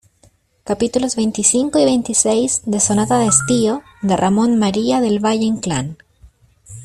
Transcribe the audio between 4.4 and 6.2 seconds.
María del Valle-Inclán.